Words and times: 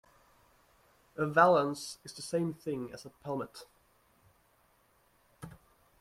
A 1.15 1.27
valance 1.27 1.99
is 2.03 2.13
the 2.13 2.23
same 2.23 2.55
thing 2.55 2.91
as 2.91 3.05
a 3.05 3.11
pelmet 3.23 3.65